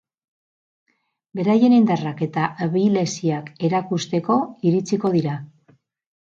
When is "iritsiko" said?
4.71-5.13